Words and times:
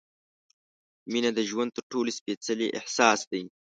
مینه 1.11 1.31
د 1.37 1.39
ژوند 1.49 1.69
تر 1.77 1.83
ټولو 1.91 2.09
سپېڅلی 2.19 2.67
احساس 2.79 3.19
دی. 3.31 3.43